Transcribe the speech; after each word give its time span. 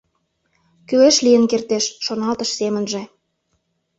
«Кӱлеш 0.87 1.17
лийын 1.25 1.43
кертеш»,— 1.51 1.85
шоналтыш 2.05 2.49
семынже. 2.59 3.01